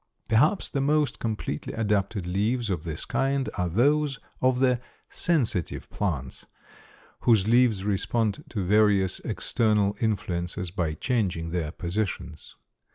[0.27, 4.81] Perhaps the most completely adapted leaves of this kind are those of the
[5.11, 6.47] "sensitive plants,"
[7.19, 12.55] whose leaves respond to various external influences by changing their positions.